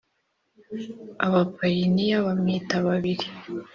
abapayiniya 1.25 2.17
babwite 2.25 2.75
babiri 2.87 3.27